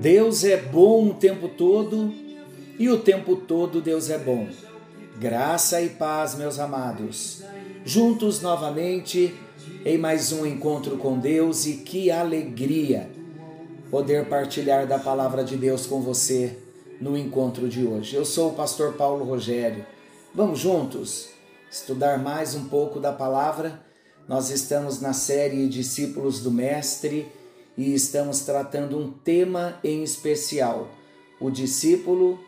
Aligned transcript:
Deus 0.00 0.44
é 0.44 0.56
bom 0.56 1.08
o 1.08 1.14
tempo 1.14 1.46
todo 1.46 2.10
e 2.78 2.88
o 2.88 3.00
tempo 3.00 3.36
todo 3.36 3.82
Deus 3.82 4.08
é 4.08 4.16
bom. 4.16 4.48
Graça 5.18 5.82
e 5.82 5.90
paz, 5.90 6.34
meus 6.36 6.58
amados. 6.58 7.42
Juntos 7.84 8.40
novamente 8.40 9.34
em 9.84 9.98
mais 9.98 10.32
um 10.32 10.46
encontro 10.46 10.96
com 10.96 11.18
Deus 11.18 11.66
e 11.66 11.74
que 11.74 12.10
alegria 12.10 13.10
poder 13.90 14.26
partilhar 14.26 14.86
da 14.86 14.98
palavra 14.98 15.44
de 15.44 15.54
Deus 15.54 15.86
com 15.86 16.00
você 16.00 16.56
no 16.98 17.14
encontro 17.14 17.68
de 17.68 17.86
hoje. 17.86 18.16
Eu 18.16 18.24
sou 18.24 18.52
o 18.52 18.54
pastor 18.54 18.94
Paulo 18.94 19.26
Rogério. 19.26 19.84
Vamos 20.34 20.60
juntos 20.60 21.28
estudar 21.70 22.18
mais 22.18 22.54
um 22.54 22.64
pouco 22.70 22.98
da 22.98 23.12
palavra. 23.12 23.84
Nós 24.26 24.48
estamos 24.48 24.98
na 24.98 25.12
série 25.12 25.68
Discípulos 25.68 26.40
do 26.40 26.50
Mestre 26.50 27.30
e 27.76 27.94
estamos 27.94 28.40
tratando 28.40 28.98
um 28.98 29.10
tema 29.10 29.78
em 29.82 30.02
especial: 30.02 30.90
o 31.40 31.50
discípulo 31.50 32.38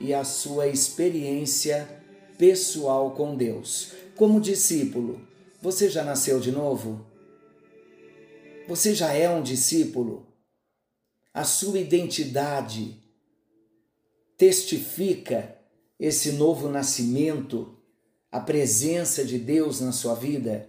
e 0.00 0.12
a 0.12 0.24
sua 0.24 0.66
experiência 0.66 1.88
pessoal 2.36 3.12
com 3.12 3.36
Deus. 3.36 3.92
Como 4.16 4.40
discípulo, 4.40 5.20
você 5.60 5.88
já 5.88 6.02
nasceu 6.02 6.40
de 6.40 6.50
novo? 6.50 7.06
Você 8.68 8.94
já 8.94 9.12
é 9.12 9.28
um 9.30 9.42
discípulo? 9.42 10.26
A 11.32 11.44
sua 11.44 11.78
identidade 11.78 13.00
testifica 14.36 15.56
esse 15.98 16.32
novo 16.32 16.68
nascimento, 16.68 17.78
a 18.30 18.40
presença 18.40 19.24
de 19.24 19.38
Deus 19.38 19.80
na 19.80 19.92
sua 19.92 20.14
vida? 20.14 20.68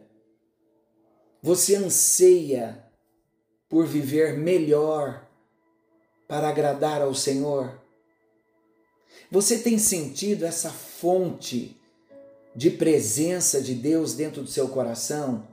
Você 1.42 1.76
anseia 1.76 2.84
por 3.74 3.88
viver 3.88 4.38
melhor 4.38 5.28
para 6.28 6.48
agradar 6.48 7.02
ao 7.02 7.16
Senhor? 7.16 7.82
Você 9.32 9.58
tem 9.58 9.80
sentido 9.80 10.46
essa 10.46 10.70
fonte 10.70 11.76
de 12.56 12.70
presença 12.70 13.60
de 13.60 13.74
Deus 13.74 14.14
dentro 14.14 14.44
do 14.44 14.48
seu 14.48 14.68
coração? 14.68 15.48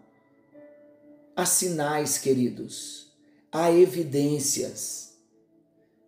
Há 1.34 1.46
sinais, 1.46 2.18
queridos, 2.18 3.10
há 3.50 3.72
evidências. 3.72 5.14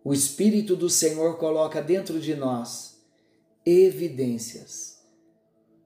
O 0.03 0.13
Espírito 0.13 0.75
do 0.75 0.91
Senhor 0.91 1.39
coloca 1.39 1.81
dentro 1.81 2.19
de 2.19 2.35
nós 2.35 2.95
evidências. 3.65 4.99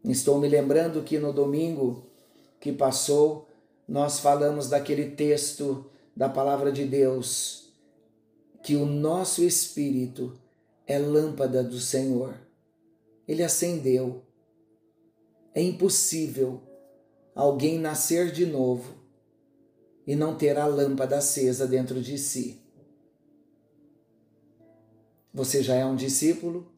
Estou 0.03 0.37
me 0.41 0.49
lembrando 0.49 1.03
que 1.03 1.19
no 1.19 1.31
domingo 1.31 2.05
que 2.59 2.73
passou, 2.73 3.47
nós 3.87 4.19
falamos 4.19 4.67
daquele 4.67 5.11
texto 5.11 5.89
da 6.17 6.27
palavra 6.27 6.71
de 6.71 6.83
Deus 6.83 7.71
que 8.63 8.75
o 8.75 8.87
nosso 8.87 9.43
espírito 9.43 10.35
é 10.87 10.97
lâmpada 10.97 11.63
do 11.63 11.79
Senhor. 11.79 12.35
Ele 13.27 13.43
acendeu. 13.43 14.23
É 15.53 15.61
impossível 15.61 16.59
alguém 17.35 17.77
nascer 17.77 18.31
de 18.31 18.47
novo 18.47 18.95
e 20.07 20.15
não 20.15 20.35
ter 20.35 20.57
a 20.57 20.65
lâmpada 20.65 21.17
acesa 21.19 21.67
dentro 21.67 22.01
de 22.01 22.17
si. 22.17 22.63
Você 25.31 25.61
já 25.61 25.75
é 25.75 25.85
um 25.85 25.95
discípulo? 25.95 26.71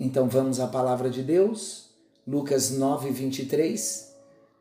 Então 0.00 0.30
vamos 0.30 0.60
à 0.60 0.66
palavra 0.66 1.10
de 1.10 1.22
Deus, 1.22 1.90
Lucas 2.26 2.70
9, 2.70 3.10
23. 3.10 4.16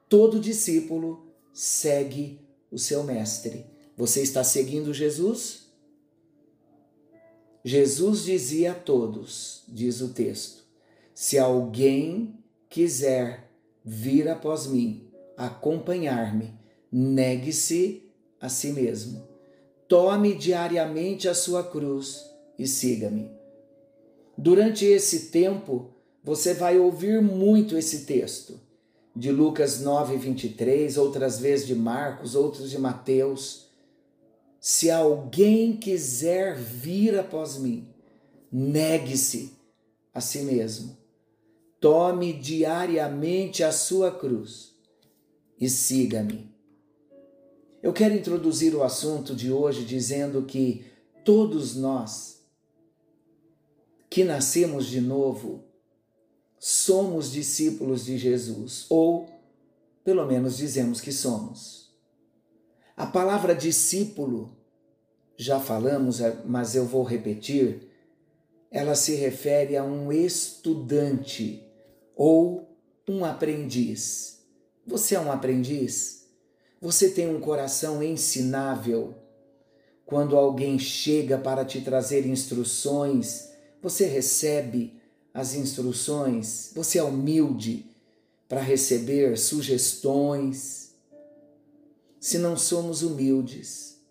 Todo 0.09 0.38
discípulo 0.38 1.31
segue 1.53 2.46
o 2.72 2.78
seu 2.78 3.03
mestre. 3.03 3.66
Você 3.95 4.22
está 4.22 4.44
seguindo 4.44 4.94
Jesus? 4.94 5.67
Jesus 7.63 8.23
dizia 8.23 8.72
a 8.72 8.75
todos, 8.75 9.63
diz 9.67 10.01
o 10.01 10.09
texto: 10.09 10.63
se 11.13 11.38
alguém 11.38 12.44
quiser 12.69 13.51
vir 13.83 14.29
após 14.29 14.67
mim, 14.67 15.09
acompanhar-me, 15.35 16.53
negue-se 16.91 18.03
a 18.39 18.50
si 18.50 18.72
mesmo. 18.72 19.28
Tome 19.88 20.35
diariamente 20.35 21.28
a 21.28 21.34
sua 21.34 21.63
cruz 21.63 22.29
e 22.59 22.67
siga-me. 22.67 23.31
Durante 24.38 24.85
esse 24.85 25.29
tempo, 25.29 25.94
você 26.23 26.53
vai 26.53 26.78
ouvir 26.78 27.22
muito 27.22 27.78
esse 27.78 28.05
texto 28.05 28.59
de 29.17 29.31
Lucas 29.31 29.79
9, 29.81 30.16
23, 30.16 30.95
outras 30.95 31.39
vezes 31.39 31.66
de 31.66 31.73
Marcos, 31.73 32.35
outros 32.35 32.69
de 32.69 32.78
Mateus. 32.78 33.66
Se 34.59 34.91
alguém 34.91 35.75
quiser 35.75 36.55
vir 36.55 37.17
após 37.17 37.57
mim, 37.57 37.88
negue-se 38.51 39.53
a 40.13 40.22
si 40.22 40.44
mesmo. 40.44 40.95
Tome 41.79 42.31
diariamente 42.31 43.63
a 43.63 43.72
sua 43.72 44.11
cruz 44.11 44.75
e 45.59 45.67
siga-me. 45.67 46.55
Eu 47.81 47.94
quero 47.94 48.13
introduzir 48.13 48.75
o 48.75 48.84
assunto 48.84 49.34
de 49.35 49.51
hoje 49.51 49.84
dizendo 49.84 50.44
que 50.44 50.85
todos 51.23 51.75
nós 51.75 52.44
que 54.09 54.23
nascemos 54.23 54.85
de 54.85 55.01
novo 55.01 55.66
somos 56.59 57.31
discípulos 57.31 58.06
de 58.06 58.18
Jesus, 58.18 58.85
ou 58.90 59.28
pelo 60.03 60.25
menos 60.25 60.57
dizemos 60.57 61.01
que 61.01 61.12
somos. 61.12 61.91
A 62.95 63.06
palavra 63.06 63.53
discípulo, 63.53 64.57
já 65.35 65.59
falamos, 65.59 66.19
é, 66.19 66.41
mas 66.46 66.75
eu 66.75 66.85
vou 66.85 67.03
repetir, 67.03 67.88
ela 68.72 68.96
se 68.96 69.16
refere 69.16 69.78
a 69.78 69.84
um 69.84 70.12
estudante 70.12 71.63
ou 72.16 72.75
um 73.07 73.23
aprendiz. 73.23 74.44
Você 74.85 75.16
é 75.16 75.19
um 75.19 75.31
aprendiz? 75.31 76.28
Você 76.81 77.09
tem 77.09 77.28
um 77.28 77.40
coração 77.40 78.01
ensinável? 78.01 79.16
Quando 80.06 80.38
alguém 80.38 80.79
chega 80.79 81.38
para 81.38 81.66
te 81.66 81.81
trazer 81.81 82.25
instruções, 82.25 83.50
você 83.81 84.06
recebe 84.06 85.00
as 85.38 85.53
instruções, 85.53 86.72
você 86.74 86.98
é 86.98 87.03
humilde 87.03 87.86
para 88.50 88.59
receber 88.59 89.38
sugestões. 89.38 90.96
Se 92.20 92.40
não 92.40 92.58
somos 92.58 93.03
humildes, 93.03 94.02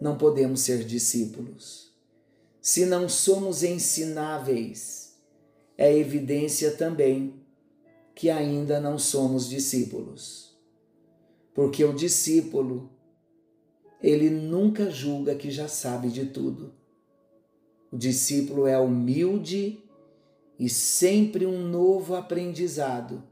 não 0.00 0.16
podemos 0.16 0.60
ser 0.60 0.84
discípulos. 0.84 1.92
Se 2.60 2.86
não 2.86 3.08
somos 3.08 3.64
ensináveis, 3.64 5.16
é 5.76 5.92
evidência 5.92 6.70
também 6.70 7.34
que 8.14 8.30
ainda 8.30 8.78
não 8.78 8.96
somos 8.96 9.48
discípulos. 9.48 10.56
Porque 11.52 11.84
o 11.84 11.92
discípulo, 11.92 12.88
ele 14.00 14.30
nunca 14.30 14.92
julga 14.92 15.34
que 15.34 15.50
já 15.50 15.66
sabe 15.66 16.08
de 16.08 16.26
tudo. 16.26 16.72
O 17.90 17.98
discípulo 17.98 18.68
é 18.68 18.78
humilde 18.78 19.83
e 20.58 20.68
sempre 20.68 21.46
um 21.46 21.66
novo 21.68 22.14
aprendizado 22.14 23.22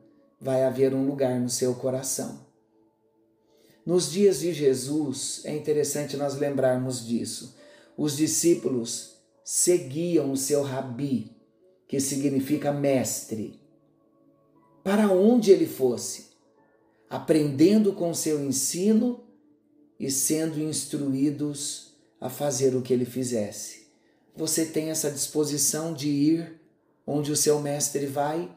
vai 0.41 0.65
haver 0.65 0.95
um 0.95 1.07
lugar 1.07 1.39
no 1.39 1.49
seu 1.49 1.75
coração. 1.75 2.47
Nos 3.85 4.11
dias 4.11 4.41
de 4.41 4.53
Jesus, 4.53 5.43
é 5.45 5.57
interessante 5.57 6.17
nós 6.17 6.37
lembrarmos 6.37 7.05
disso. 7.05 7.57
Os 7.97 8.17
discípulos 8.17 9.17
seguiam 9.45 10.33
o 10.33 10.37
seu 10.37 10.63
rabi, 10.63 11.37
que 11.89 12.01
significa 12.01 12.73
mestre, 12.73 13.61
para 14.83 15.13
onde 15.13 15.51
ele 15.51 15.67
fosse, 15.67 16.29
aprendendo 17.11 17.93
com 17.93 18.15
seu 18.15 18.43
ensino 18.45 19.25
e 19.99 20.11
sendo 20.11 20.61
instruídos 20.61 21.95
a 22.21 22.29
fazer 22.31 22.75
o 22.75 22.83
que 22.83 22.93
ele 22.93 23.05
fizesse. 23.05 23.89
Você 24.35 24.65
tem 24.65 24.91
essa 24.91 25.11
disposição 25.11 25.93
de 25.93 26.09
ir 26.09 26.62
onde 27.07 27.33
o 27.33 27.37
seu 27.37 27.61
mestre 27.61 28.07
vai, 28.07 28.51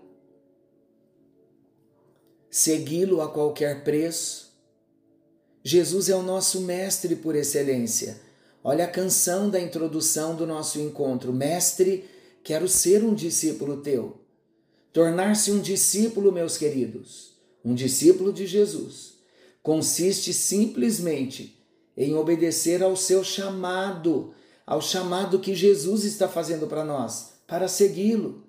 segui-lo 2.49 3.21
a 3.21 3.29
qualquer 3.29 3.83
preço. 3.83 4.53
Jesus 5.63 6.09
é 6.09 6.15
o 6.15 6.21
nosso 6.21 6.61
mestre 6.61 7.15
por 7.15 7.35
excelência. 7.35 8.21
Olha 8.63 8.85
a 8.85 8.89
canção 8.89 9.49
da 9.49 9.59
introdução 9.59 10.35
do 10.35 10.45
nosso 10.45 10.79
encontro. 10.79 11.33
Mestre, 11.33 12.05
quero 12.43 12.67
ser 12.67 13.03
um 13.03 13.13
discípulo 13.13 13.77
teu. 13.77 14.21
Tornar-se 14.93 15.51
um 15.51 15.59
discípulo, 15.59 16.31
meus 16.31 16.57
queridos, 16.57 17.33
um 17.63 17.75
discípulo 17.75 18.31
de 18.31 18.47
Jesus, 18.47 19.15
consiste 19.61 20.33
simplesmente 20.33 21.61
em 21.97 22.15
obedecer 22.15 22.81
ao 22.81 22.95
seu 22.95 23.23
chamado, 23.23 24.33
ao 24.65 24.81
chamado 24.81 25.39
que 25.39 25.53
Jesus 25.53 26.05
está 26.05 26.29
fazendo 26.29 26.67
para 26.67 26.85
nós 26.85 27.34
para 27.47 27.67
segui-lo. 27.67 28.43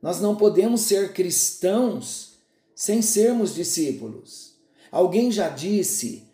Nós 0.00 0.20
não 0.20 0.36
podemos 0.36 0.82
ser 0.82 1.12
cristãos 1.12 2.38
sem 2.74 3.00
sermos 3.00 3.54
discípulos. 3.54 4.54
Alguém 4.90 5.30
já 5.30 5.48
disse 5.48 6.28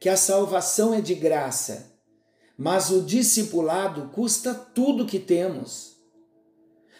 que 0.00 0.08
a 0.08 0.16
salvação 0.16 0.94
é 0.94 1.00
de 1.00 1.14
graça, 1.14 1.92
mas 2.56 2.90
o 2.90 3.02
discipulado 3.02 4.10
custa 4.12 4.54
tudo 4.54 5.06
que 5.06 5.18
temos. 5.18 5.96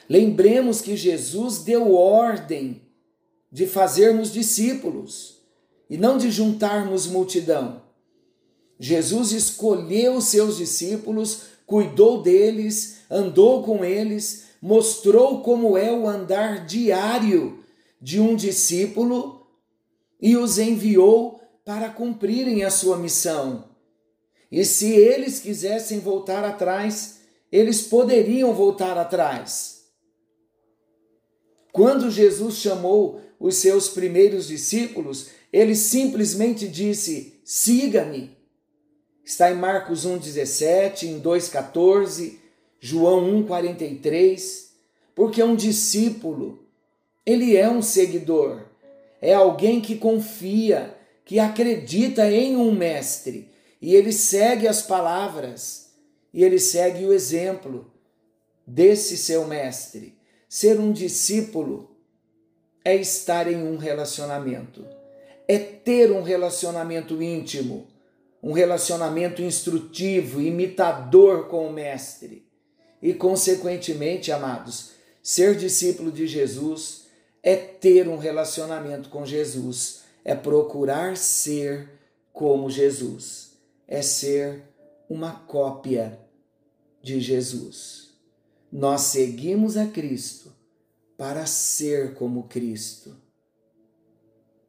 Lembremos 0.08 0.80
que 0.80 0.96
Jesus 0.96 1.58
deu 1.58 1.92
ordem 1.94 2.82
de 3.50 3.66
fazermos 3.66 4.32
discípulos 4.32 5.42
e 5.88 5.96
não 5.96 6.18
de 6.18 6.30
juntarmos 6.30 7.06
multidão. 7.06 7.82
Jesus 8.78 9.32
escolheu 9.32 10.20
seus 10.20 10.56
discípulos, 10.56 11.42
cuidou 11.68 12.22
deles, 12.22 13.02
andou 13.10 13.62
com 13.62 13.84
eles, 13.84 14.46
mostrou 14.60 15.42
como 15.42 15.76
é 15.76 15.92
o 15.92 16.08
andar 16.08 16.64
diário 16.64 17.62
de 18.00 18.18
um 18.18 18.34
discípulo 18.34 19.46
e 20.18 20.34
os 20.34 20.58
enviou 20.58 21.38
para 21.66 21.90
cumprirem 21.90 22.64
a 22.64 22.70
sua 22.70 22.96
missão. 22.96 23.68
E 24.50 24.64
se 24.64 24.90
eles 24.90 25.40
quisessem 25.40 26.00
voltar 26.00 26.42
atrás, 26.42 27.20
eles 27.52 27.82
poderiam 27.82 28.54
voltar 28.54 28.96
atrás. 28.96 29.82
Quando 31.70 32.10
Jesus 32.10 32.56
chamou 32.56 33.20
os 33.38 33.56
seus 33.56 33.90
primeiros 33.90 34.48
discípulos, 34.48 35.26
ele 35.52 35.74
simplesmente 35.74 36.66
disse: 36.66 37.38
siga-me. 37.44 38.37
Está 39.28 39.50
em 39.50 39.56
Marcos 39.56 40.06
1,17, 40.06 41.02
em 41.02 41.20
2,14, 41.20 42.38
João 42.80 43.44
1,43. 43.44 44.68
Porque 45.14 45.42
um 45.42 45.54
discípulo, 45.54 46.66
ele 47.26 47.54
é 47.54 47.68
um 47.68 47.82
seguidor, 47.82 48.62
é 49.20 49.34
alguém 49.34 49.82
que 49.82 49.96
confia, 49.96 50.96
que 51.26 51.38
acredita 51.38 52.32
em 52.32 52.56
um 52.56 52.72
mestre. 52.72 53.50
E 53.82 53.94
ele 53.94 54.14
segue 54.14 54.66
as 54.66 54.80
palavras. 54.80 55.90
E 56.32 56.42
ele 56.42 56.58
segue 56.58 57.04
o 57.04 57.12
exemplo 57.12 57.92
desse 58.66 59.18
seu 59.18 59.46
mestre. 59.46 60.16
Ser 60.48 60.80
um 60.80 60.90
discípulo 60.90 61.94
é 62.82 62.96
estar 62.96 63.46
em 63.46 63.62
um 63.62 63.76
relacionamento, 63.76 64.86
é 65.46 65.58
ter 65.58 66.10
um 66.12 66.22
relacionamento 66.22 67.22
íntimo, 67.22 67.86
um 68.42 68.52
relacionamento 68.52 69.42
instrutivo, 69.42 70.40
imitador 70.40 71.48
com 71.48 71.66
o 71.66 71.72
mestre. 71.72 72.46
E, 73.02 73.14
consequentemente, 73.14 74.32
amados, 74.32 74.92
ser 75.22 75.56
discípulo 75.56 76.10
de 76.10 76.26
Jesus 76.26 77.06
é 77.42 77.56
ter 77.56 78.08
um 78.08 78.16
relacionamento 78.16 79.08
com 79.08 79.24
Jesus, 79.24 80.02
é 80.24 80.34
procurar 80.34 81.16
ser 81.16 81.88
como 82.32 82.70
Jesus 82.70 83.48
é 83.88 84.02
ser 84.02 84.62
uma 85.08 85.32
cópia 85.32 86.20
de 87.02 87.20
Jesus. 87.20 88.10
Nós 88.70 89.00
seguimos 89.00 89.78
a 89.78 89.86
Cristo 89.86 90.52
para 91.16 91.46
ser 91.46 92.14
como 92.14 92.44
Cristo. 92.44 93.16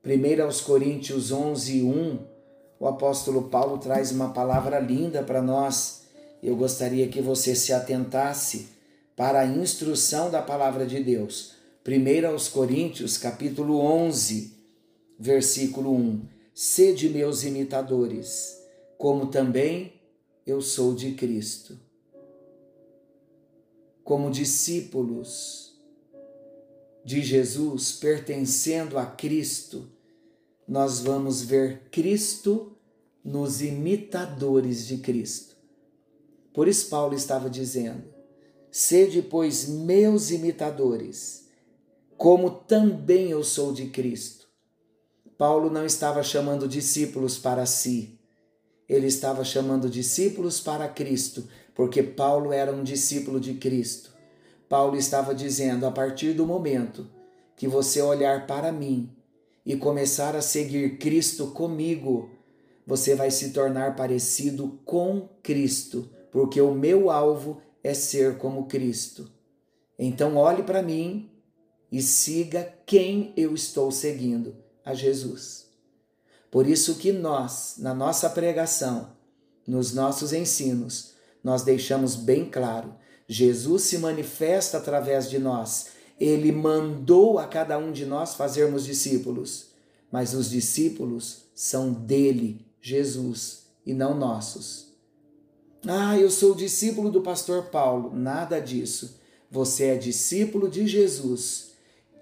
1 0.06 0.42
aos 0.42 0.62
Coríntios 0.62 1.34
11, 1.34 1.84
1, 1.84 2.26
o 2.80 2.88
apóstolo 2.88 3.50
Paulo 3.50 3.78
traz 3.78 4.12
uma 4.12 4.30
palavra 4.30 4.80
linda 4.80 5.22
para 5.24 5.42
nós. 5.42 6.04
Eu 6.42 6.56
gostaria 6.56 7.08
que 7.08 7.22
você 7.22 7.56
se 7.56 7.74
atentasse 7.74 8.70
para 9.16 9.42
a 9.42 9.46
instrução 9.46 10.32
da 10.32 10.42
palavra 10.42 10.86
de 10.86 11.04
Deus. 11.04 11.56
1 11.86 12.28
aos 12.28 12.48
Coríntios, 12.48 13.18
capítulo 13.18 13.80
11, 13.80 14.54
versículo 15.20 15.94
1. 15.94 16.22
Sede 16.54 17.10
meus 17.10 17.44
imitadores 17.44 18.60
como 19.00 19.28
também 19.28 19.94
eu 20.46 20.62
sou 20.62 20.94
de 20.94 21.14
Cristo. 21.14 21.80
Como 24.04 24.30
discípulos 24.30 25.80
de 27.06 27.22
Jesus, 27.22 27.94
pertencendo 27.94 28.98
a 28.98 29.06
Cristo, 29.06 29.90
nós 30.70 31.00
vamos 31.00 31.42
ver 31.42 31.90
Cristo 31.90 32.78
nos 33.26 33.60
imitadores 33.60 34.86
de 34.86 34.98
Cristo. 34.98 35.56
Por 36.54 36.68
isso, 36.68 36.90
Paulo 36.90 37.16
estava 37.16 37.50
dizendo: 37.50 38.04
Sede, 38.70 39.24
pois, 39.24 39.68
meus 39.68 40.30
imitadores, 40.30 41.48
como 42.16 42.52
também 42.52 43.32
eu 43.32 43.44
sou 43.44 43.74
de 43.74 43.88
Cristo. 43.88 44.48
Paulo 45.40 45.72
não 45.72 45.88
estava 45.88 46.22
chamando 46.22 46.68
discípulos 46.68 47.40
para 47.40 47.66
si, 47.66 48.20
ele 48.88 49.08
estava 49.08 49.44
chamando 49.44 49.90
discípulos 49.90 50.60
para 50.60 50.88
Cristo, 50.88 51.48
porque 51.74 52.04
Paulo 52.04 52.54
era 52.54 52.72
um 52.72 52.84
discípulo 52.84 53.40
de 53.40 53.56
Cristo. 53.56 54.14
Paulo 54.68 54.96
estava 54.96 55.34
dizendo: 55.34 55.88
a 55.88 55.92
partir 55.92 56.34
do 56.34 56.46
momento 56.46 57.10
que 57.56 57.68
você 57.68 58.04
olhar 58.04 58.46
para 58.46 58.72
mim 58.72 59.16
e 59.66 59.76
começar 59.76 60.36
a 60.36 60.42
seguir 60.42 60.98
Cristo 60.98 61.48
comigo, 61.48 62.30
você 62.86 63.16
vai 63.16 63.30
se 63.30 63.52
tornar 63.52 63.96
parecido 63.96 64.80
com 64.84 65.30
Cristo, 65.44 66.10
porque 66.32 66.60
o 66.60 66.74
meu 66.74 67.10
alvo 67.10 67.62
é 67.84 67.94
ser 67.94 68.38
como 68.38 68.68
Cristo. 68.68 69.30
Então 69.98 70.38
olhe 70.38 70.64
para 70.64 70.82
mim 70.82 71.30
e 71.92 72.02
siga 72.02 72.74
quem 72.86 73.34
eu 73.36 73.54
estou 73.54 73.92
seguindo, 73.92 74.56
a 74.84 74.94
Jesus. 74.94 75.68
Por 76.50 76.68
isso 76.68 76.96
que 76.96 77.12
nós, 77.12 77.76
na 77.78 77.94
nossa 77.94 78.30
pregação, 78.30 79.12
nos 79.68 79.94
nossos 79.94 80.34
ensinos, 80.34 81.14
nós 81.44 81.62
deixamos 81.62 82.16
bem 82.16 82.50
claro: 82.50 82.96
Jesus 83.28 83.84
se 83.84 83.98
manifesta 84.00 84.78
através 84.78 85.30
de 85.30 85.38
nós. 85.38 85.88
Ele 86.20 86.52
mandou 86.52 87.40
a 87.40 87.48
cada 87.48 87.78
um 87.78 87.92
de 87.92 88.06
nós 88.06 88.36
fazermos 88.36 88.86
discípulos, 88.86 89.68
mas 90.12 90.34
os 90.34 90.50
discípulos 90.50 91.44
são 91.56 91.94
dele, 91.94 92.66
Jesus, 92.82 93.64
e 93.86 93.94
não 93.94 94.18
nossos. 94.18 94.90
Ah, 95.88 96.18
eu 96.18 96.30
sou 96.30 96.54
discípulo 96.54 97.10
do 97.10 97.22
pastor 97.22 97.66
Paulo. 97.66 98.14
Nada 98.14 98.60
disso. 98.60 99.18
Você 99.50 99.86
é 99.86 99.96
discípulo 99.96 100.70
de 100.70 100.86
Jesus, 100.86 101.72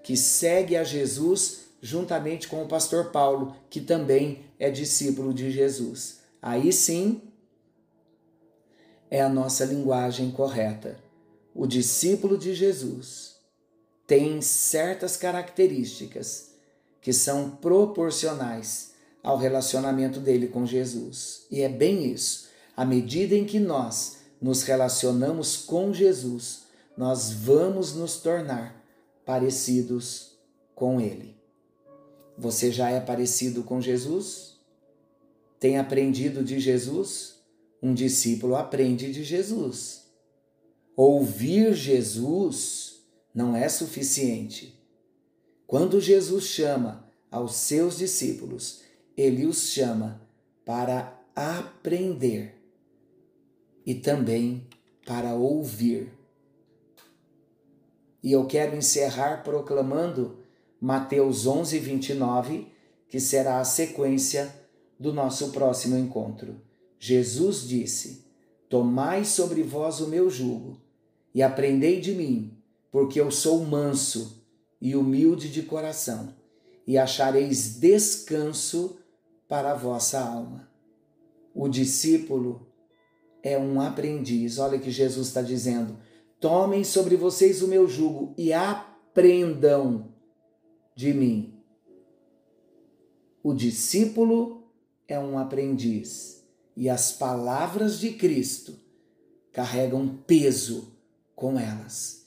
que 0.02 0.16
segue 0.16 0.76
a 0.76 0.84
Jesus 0.84 1.66
juntamente 1.82 2.48
com 2.48 2.62
o 2.62 2.68
pastor 2.68 3.10
Paulo, 3.10 3.54
que 3.68 3.80
também 3.80 4.44
é 4.58 4.70
discípulo 4.70 5.34
de 5.34 5.50
Jesus. 5.50 6.20
Aí 6.40 6.72
sim 6.72 7.20
é 9.10 9.20
a 9.20 9.28
nossa 9.28 9.64
linguagem 9.64 10.30
correta. 10.30 10.98
O 11.54 11.66
discípulo 11.66 12.38
de 12.38 12.54
Jesus 12.54 13.37
tem 14.08 14.40
certas 14.40 15.18
características 15.18 16.52
que 17.02 17.12
são 17.12 17.50
proporcionais 17.50 18.92
ao 19.22 19.36
relacionamento 19.36 20.18
dele 20.18 20.48
com 20.48 20.64
Jesus. 20.64 21.42
E 21.50 21.60
é 21.60 21.68
bem 21.68 22.10
isso. 22.10 22.48
À 22.74 22.86
medida 22.86 23.34
em 23.34 23.44
que 23.44 23.60
nós 23.60 24.16
nos 24.40 24.62
relacionamos 24.62 25.58
com 25.58 25.92
Jesus, 25.92 26.62
nós 26.96 27.30
vamos 27.30 27.94
nos 27.94 28.16
tornar 28.16 28.82
parecidos 29.26 30.38
com 30.74 30.98
ele. 30.98 31.36
Você 32.38 32.72
já 32.72 32.88
é 32.88 33.00
parecido 33.00 33.62
com 33.62 33.78
Jesus? 33.78 34.56
Tem 35.60 35.76
aprendido 35.76 36.42
de 36.42 36.58
Jesus? 36.58 37.34
Um 37.82 37.92
discípulo 37.92 38.56
aprende 38.56 39.12
de 39.12 39.22
Jesus. 39.22 40.04
Ouvir 40.96 41.74
Jesus 41.74 42.97
não 43.38 43.54
é 43.54 43.68
suficiente. 43.68 44.76
Quando 45.64 46.00
Jesus 46.00 46.46
chama 46.46 47.08
aos 47.30 47.54
seus 47.54 47.96
discípulos, 47.96 48.82
ele 49.16 49.46
os 49.46 49.70
chama 49.70 50.20
para 50.64 51.16
aprender 51.36 52.60
e 53.86 53.94
também 53.94 54.66
para 55.06 55.36
ouvir. 55.36 56.12
E 58.24 58.32
eu 58.32 58.44
quero 58.44 58.74
encerrar 58.74 59.44
proclamando 59.44 60.38
Mateus 60.80 61.46
11, 61.46 61.78
29, 61.78 62.66
que 63.08 63.20
será 63.20 63.60
a 63.60 63.64
sequência 63.64 64.52
do 64.98 65.12
nosso 65.12 65.52
próximo 65.52 65.96
encontro. 65.96 66.60
Jesus 66.98 67.68
disse: 67.68 68.24
Tomai 68.68 69.24
sobre 69.24 69.62
vós 69.62 70.00
o 70.00 70.08
meu 70.08 70.28
jugo 70.28 70.80
e 71.32 71.40
aprendei 71.40 72.00
de 72.00 72.16
mim, 72.16 72.57
porque 72.90 73.20
eu 73.20 73.30
sou 73.30 73.64
manso 73.64 74.44
e 74.80 74.94
humilde 74.96 75.48
de 75.50 75.62
coração, 75.62 76.34
e 76.86 76.96
achareis 76.96 77.76
descanso 77.76 78.98
para 79.46 79.72
a 79.72 79.74
vossa 79.74 80.20
alma. 80.20 80.68
O 81.54 81.68
discípulo 81.68 82.66
é 83.42 83.58
um 83.58 83.80
aprendiz. 83.80 84.58
Olha 84.58 84.78
que 84.78 84.90
Jesus 84.90 85.28
está 85.28 85.42
dizendo: 85.42 85.98
Tomem 86.40 86.84
sobre 86.84 87.16
vocês 87.16 87.62
o 87.62 87.68
meu 87.68 87.88
jugo 87.88 88.34
e 88.36 88.52
aprendam 88.52 90.12
de 90.94 91.12
mim. 91.12 91.54
O 93.42 93.52
discípulo 93.52 94.64
é 95.06 95.18
um 95.18 95.38
aprendiz 95.38 96.44
e 96.76 96.88
as 96.88 97.12
palavras 97.12 97.98
de 97.98 98.12
Cristo 98.12 98.78
carregam 99.52 100.06
peso 100.26 100.92
com 101.34 101.58
elas. 101.58 102.17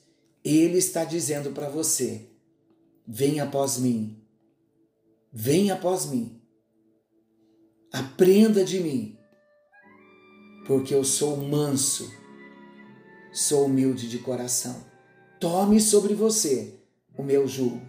Ele 0.44 0.78
está 0.78 1.04
dizendo 1.04 1.52
para 1.52 1.70
você: 1.70 2.30
venha 3.08 3.44
após 3.44 3.78
mim, 3.78 4.22
venha 5.32 5.74
após 5.74 6.06
mim, 6.06 6.42
aprenda 7.92 8.64
de 8.64 8.80
mim, 8.80 9.18
porque 10.66 10.94
eu 10.94 11.04
sou 11.04 11.38
manso, 11.38 12.12
sou 13.32 13.66
humilde 13.66 14.10
de 14.10 14.20
coração. 14.20 14.90
Tome 15.40 15.82
sobre 15.82 16.14
você 16.14 16.76
o 17.18 17.24
meu 17.24 17.48
jugo 17.48 17.82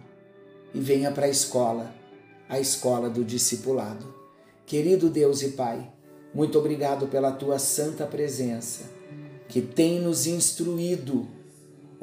e 0.73 0.79
venha 0.79 1.11
para 1.11 1.27
a 1.27 1.29
escola, 1.29 1.93
a 2.49 2.59
escola 2.59 3.09
do 3.09 3.23
discipulado. 3.23 4.13
Querido 4.65 5.09
Deus 5.09 5.41
e 5.41 5.49
Pai, 5.49 5.91
muito 6.33 6.57
obrigado 6.57 7.07
pela 7.07 7.31
tua 7.31 7.59
santa 7.59 8.07
presença, 8.07 8.89
que 9.47 9.61
tem 9.61 9.99
nos 9.99 10.25
instruído. 10.25 11.27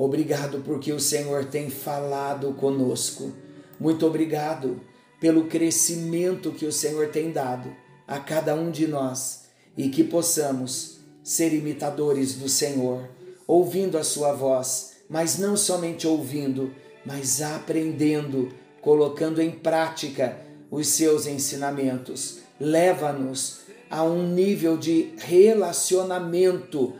Obrigado 0.02 0.62
porque 0.64 0.95
o 0.95 0.99
Senhor 0.99 1.45
tem 1.45 1.69
falado 1.69 2.54
conosco. 2.54 3.33
Muito 3.78 4.07
obrigado 4.07 4.80
pelo 5.21 5.45
crescimento 5.45 6.52
que 6.52 6.64
o 6.64 6.73
Senhor 6.73 7.09
tem 7.09 7.30
dado 7.30 7.71
a 8.09 8.19
cada 8.19 8.54
um 8.54 8.71
de 8.71 8.87
nós 8.87 9.42
e 9.76 9.90
que 9.90 10.02
possamos 10.02 11.00
ser 11.23 11.52
imitadores 11.52 12.37
do 12.37 12.49
Senhor, 12.49 13.11
ouvindo 13.47 13.99
a 13.99 14.02
Sua 14.02 14.33
voz, 14.33 14.92
mas 15.07 15.38
não 15.38 15.54
somente 15.54 16.07
ouvindo, 16.07 16.73
mas 17.04 17.42
aprendendo, 17.42 18.49
colocando 18.80 19.42
em 19.42 19.50
prática 19.50 20.40
os 20.71 20.88
seus 20.88 21.26
ensinamentos. 21.26 22.38
Leva-nos 22.59 23.61
a 23.90 24.02
um 24.02 24.26
nível 24.33 24.78
de 24.78 25.12
relacionamento, 25.19 26.95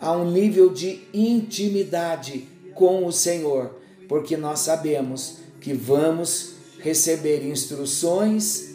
a 0.00 0.12
um 0.12 0.30
nível 0.30 0.72
de 0.72 1.02
intimidade 1.12 2.48
com 2.74 3.04
o 3.04 3.12
Senhor, 3.12 3.78
porque 4.08 4.36
nós 4.36 4.60
sabemos 4.60 5.38
que 5.60 5.74
vamos 5.74 6.54
receber 6.78 7.46
instruções 7.46 8.70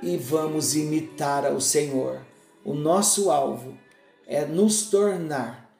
e 0.00 0.16
vamos 0.16 0.76
imitar 0.76 1.44
ao 1.44 1.60
Senhor. 1.60 2.20
O 2.64 2.72
nosso 2.72 3.30
alvo 3.30 3.76
é 4.26 4.46
nos 4.46 4.88
tornar 4.88 5.74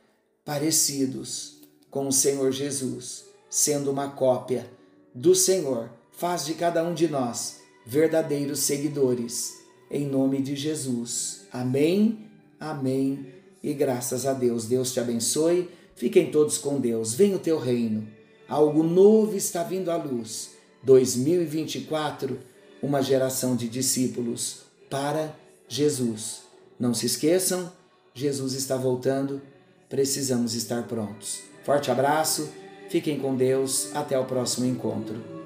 parecidos 0.45 1.61
com 1.91 2.09
o 2.09 2.13
Senhor 2.13 2.51
Jesus, 2.51 3.27
sendo 3.49 3.91
uma 3.91 4.11
cópia 4.11 4.69
do 5.15 5.35
Senhor. 5.35 5.91
Faz 6.11 6.45
de 6.45 6.55
cada 6.55 6.83
um 6.83 6.93
de 6.93 7.07
nós 7.07 7.61
verdadeiros 7.87 8.61
seguidores 8.61 9.63
em 9.91 10.07
nome 10.07 10.43
de 10.43 10.57
Jesus. 10.57 11.47
Amém, 11.53 12.29
amém 12.59 13.34
e 13.65 13.73
graças 13.73 14.27
a 14.27 14.35
Deus. 14.35 14.67
Deus 14.67 14.93
te 14.93 15.01
abençoe. 15.01 15.71
Fiquem 15.97 16.31
todos 16.31 16.59
com 16.59 16.79
Deus. 16.79 17.15
Venha 17.15 17.37
o 17.37 17.41
teu 17.41 17.59
reino. 17.59 18.07
Algo 18.47 18.83
novo 18.83 19.35
está 19.35 19.63
vindo 19.63 19.91
à 19.91 19.97
luz. 19.97 20.51
2024, 20.83 22.39
uma 22.83 23.01
geração 23.01 23.57
de 23.57 23.67
discípulos 23.67 24.59
para 24.91 25.35
Jesus. 25.67 26.43
Não 26.79 26.93
se 26.93 27.07
esqueçam, 27.07 27.73
Jesus 28.13 28.53
está 28.53 28.77
voltando. 28.77 29.41
Precisamos 29.89 30.55
estar 30.55 30.87
prontos. 30.87 31.41
Forte 31.65 31.91
abraço. 31.91 32.51
Fiquem 32.91 33.19
com 33.19 33.35
Deus. 33.35 33.89
Até 33.95 34.19
o 34.19 34.27
próximo 34.27 34.67
encontro. 34.67 35.44